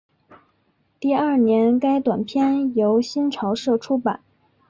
[0.99, 4.19] 第二年该短篇由新潮社出版。